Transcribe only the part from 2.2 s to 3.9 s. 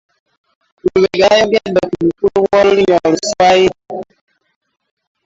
bw'olulimi Oluswayiri.